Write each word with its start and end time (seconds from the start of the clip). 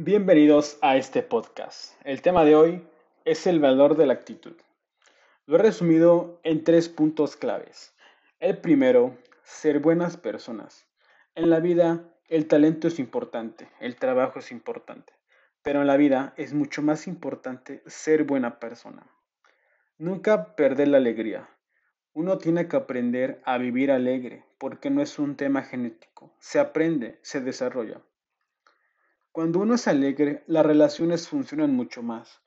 Bienvenidos 0.00 0.78
a 0.80 0.96
este 0.96 1.24
podcast. 1.24 2.00
El 2.04 2.22
tema 2.22 2.44
de 2.44 2.54
hoy 2.54 2.86
es 3.24 3.48
el 3.48 3.58
valor 3.58 3.96
de 3.96 4.06
la 4.06 4.12
actitud. 4.12 4.54
Lo 5.44 5.56
he 5.56 5.58
resumido 5.58 6.38
en 6.44 6.62
tres 6.62 6.88
puntos 6.88 7.34
claves. 7.34 7.96
El 8.38 8.58
primero, 8.58 9.18
ser 9.42 9.80
buenas 9.80 10.16
personas. 10.16 10.86
En 11.34 11.50
la 11.50 11.58
vida 11.58 12.14
el 12.28 12.46
talento 12.46 12.86
es 12.86 13.00
importante, 13.00 13.68
el 13.80 13.96
trabajo 13.96 14.38
es 14.38 14.52
importante, 14.52 15.12
pero 15.62 15.80
en 15.80 15.88
la 15.88 15.96
vida 15.96 16.32
es 16.36 16.54
mucho 16.54 16.80
más 16.80 17.08
importante 17.08 17.82
ser 17.86 18.22
buena 18.22 18.60
persona. 18.60 19.04
Nunca 19.96 20.54
perder 20.54 20.86
la 20.86 20.98
alegría. 20.98 21.50
Uno 22.12 22.38
tiene 22.38 22.68
que 22.68 22.76
aprender 22.76 23.42
a 23.44 23.58
vivir 23.58 23.90
alegre 23.90 24.44
porque 24.58 24.90
no 24.90 25.02
es 25.02 25.18
un 25.18 25.36
tema 25.36 25.62
genético, 25.62 26.32
se 26.38 26.60
aprende, 26.60 27.18
se 27.22 27.40
desarrolla. 27.40 28.00
Cuando 29.32 29.60
uno 29.60 29.74
es 29.74 29.86
alegre, 29.86 30.42
las 30.46 30.64
relaciones 30.64 31.28
funcionan 31.28 31.74
mucho 31.74 32.02
más. 32.02 32.40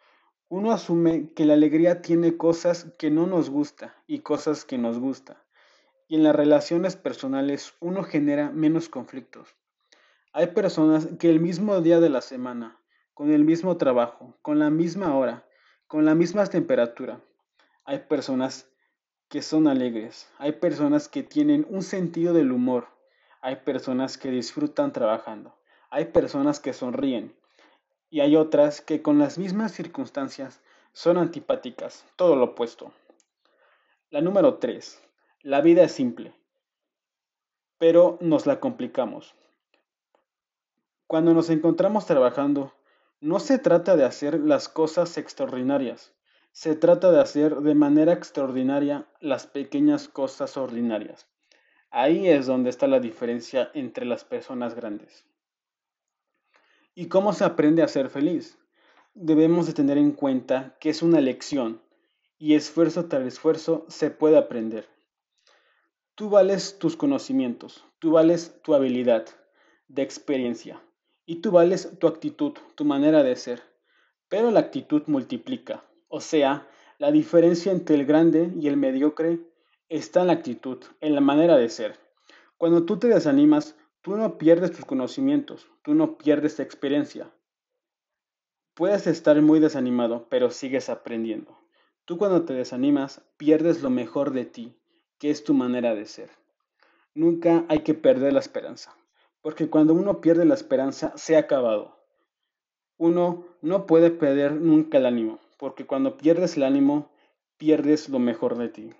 Uno 0.49 0.71
asume 0.71 1.33
que 1.33 1.45
la 1.45 1.53
alegría 1.53 2.01
tiene 2.01 2.35
cosas 2.35 2.93
que 2.97 3.09
no 3.09 3.27
nos 3.27 3.49
gusta 3.49 3.95
y 4.07 4.19
cosas 4.19 4.65
que 4.65 4.77
nos 4.77 4.99
gusta. 4.99 5.43
Y 6.07 6.15
en 6.15 6.23
las 6.23 6.35
relaciones 6.35 6.95
personales 6.95 7.73
uno 7.79 8.03
genera 8.03 8.51
menos 8.51 8.89
conflictos. 8.89 9.55
Hay 10.33 10.47
personas 10.47 11.07
que 11.19 11.29
el 11.29 11.39
mismo 11.39 11.79
día 11.81 11.99
de 11.99 12.09
la 12.09 12.21
semana, 12.21 12.77
con 13.13 13.31
el 13.31 13.45
mismo 13.45 13.77
trabajo, 13.77 14.37
con 14.41 14.59
la 14.59 14.69
misma 14.69 15.15
hora, 15.15 15.45
con 15.87 16.05
la 16.05 16.15
misma 16.15 16.45
temperatura, 16.47 17.21
hay 17.85 17.99
personas 17.99 18.69
que 19.27 19.41
son 19.41 19.67
alegres, 19.67 20.29
hay 20.37 20.53
personas 20.53 21.07
que 21.07 21.23
tienen 21.23 21.65
un 21.69 21.83
sentido 21.83 22.33
del 22.33 22.51
humor, 22.51 22.87
hay 23.41 23.57
personas 23.57 24.17
que 24.17 24.31
disfrutan 24.31 24.91
trabajando, 24.91 25.55
hay 25.91 26.05
personas 26.05 26.61
que 26.61 26.71
sonríen 26.71 27.35
y 28.09 28.21
hay 28.21 28.37
otras 28.37 28.79
que 28.81 29.01
con 29.01 29.19
las 29.19 29.37
mismas 29.37 29.73
circunstancias 29.73 30.61
son 30.93 31.17
antipáticas, 31.17 32.05
todo 32.15 32.37
lo 32.37 32.45
opuesto. 32.45 32.93
La 34.09 34.21
número 34.21 34.55
3. 34.55 35.01
La 35.41 35.59
vida 35.59 35.83
es 35.83 35.91
simple, 35.91 36.33
pero 37.77 38.17
nos 38.21 38.45
la 38.45 38.61
complicamos. 38.61 39.35
Cuando 41.07 41.33
nos 41.33 41.49
encontramos 41.49 42.05
trabajando, 42.05 42.73
no 43.19 43.39
se 43.39 43.59
trata 43.59 43.97
de 43.97 44.05
hacer 44.05 44.39
las 44.39 44.69
cosas 44.69 45.17
extraordinarias, 45.17 46.13
se 46.53 46.75
trata 46.75 47.11
de 47.11 47.19
hacer 47.19 47.57
de 47.57 47.75
manera 47.75 48.13
extraordinaria 48.13 49.07
las 49.19 49.45
pequeñas 49.45 50.07
cosas 50.07 50.55
ordinarias. 50.55 51.27
Ahí 51.89 52.29
es 52.29 52.45
donde 52.45 52.69
está 52.69 52.87
la 52.87 53.01
diferencia 53.01 53.71
entre 53.73 54.05
las 54.05 54.23
personas 54.23 54.73
grandes. 54.73 55.25
¿Y 56.93 57.07
cómo 57.07 57.31
se 57.31 57.45
aprende 57.45 57.83
a 57.83 57.87
ser 57.87 58.09
feliz? 58.09 58.57
Debemos 59.13 59.65
de 59.65 59.73
tener 59.73 59.97
en 59.97 60.11
cuenta 60.11 60.75
que 60.79 60.89
es 60.89 61.01
una 61.01 61.21
lección 61.21 61.81
y 62.37 62.55
esfuerzo 62.55 63.05
tras 63.05 63.25
esfuerzo 63.25 63.85
se 63.87 64.09
puede 64.09 64.37
aprender. 64.37 64.89
Tú 66.15 66.29
vales 66.29 66.79
tus 66.79 66.97
conocimientos, 66.97 67.85
tú 67.99 68.11
vales 68.11 68.59
tu 68.61 68.73
habilidad 68.73 69.25
de 69.87 70.01
experiencia, 70.01 70.81
y 71.25 71.37
tú 71.37 71.51
vales 71.51 71.97
tu 71.97 72.07
actitud, 72.07 72.53
tu 72.75 72.83
manera 72.83 73.23
de 73.23 73.37
ser. 73.37 73.61
Pero 74.27 74.51
la 74.51 74.59
actitud 74.59 75.03
multiplica. 75.07 75.85
O 76.09 76.19
sea, 76.19 76.67
la 76.97 77.11
diferencia 77.11 77.71
entre 77.71 77.95
el 77.95 78.05
grande 78.05 78.51
y 78.59 78.67
el 78.67 78.75
mediocre 78.75 79.39
está 79.87 80.21
en 80.21 80.27
la 80.27 80.33
actitud, 80.33 80.79
en 80.99 81.15
la 81.15 81.21
manera 81.21 81.55
de 81.55 81.69
ser. 81.69 81.97
Cuando 82.57 82.83
tú 82.83 82.97
te 82.97 83.07
desanimas, 83.07 83.75
tú 84.01 84.17
no 84.17 84.37
pierdes 84.37 84.71
tus 84.71 84.85
conocimientos, 84.85 85.67
tú 85.83 85.93
no 85.93 86.17
pierdes 86.17 86.59
experiencia. 86.59 87.31
Puedes 88.73 89.07
estar 89.07 89.41
muy 89.41 89.59
desanimado, 89.59 90.27
pero 90.29 90.49
sigues 90.49 90.89
aprendiendo. 90.89 91.57
Tú 92.05 92.17
cuando 92.17 92.45
te 92.45 92.53
desanimas, 92.53 93.21
pierdes 93.37 93.81
lo 93.81 93.89
mejor 93.89 94.31
de 94.31 94.45
ti, 94.45 94.75
que 95.19 95.29
es 95.29 95.43
tu 95.43 95.53
manera 95.53 95.95
de 95.95 96.05
ser. 96.05 96.29
Nunca 97.13 97.65
hay 97.67 97.79
que 97.79 97.93
perder 97.93 98.33
la 98.33 98.39
esperanza 98.39 98.95
porque 99.41 99.69
cuando 99.69 99.93
uno 99.93 100.21
pierde 100.21 100.45
la 100.45 100.53
esperanza, 100.53 101.13
se 101.15 101.35
ha 101.35 101.39
acabado. 101.39 101.97
Uno 102.97 103.45
no 103.61 103.87
puede 103.87 104.11
perder 104.11 104.53
nunca 104.53 104.99
el 104.99 105.07
ánimo, 105.07 105.39
porque 105.57 105.85
cuando 105.85 106.17
pierdes 106.17 106.57
el 106.57 106.63
ánimo, 106.63 107.09
pierdes 107.57 108.09
lo 108.09 108.19
mejor 108.19 108.57
de 108.57 108.69
ti. 108.69 108.93